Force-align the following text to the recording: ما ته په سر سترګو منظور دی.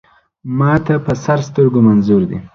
ما 0.57 0.73
ته 0.85 0.93
په 1.05 1.13
سر 1.23 1.39
سترګو 1.49 1.79
منظور 1.87 2.21
دی. 2.29 2.37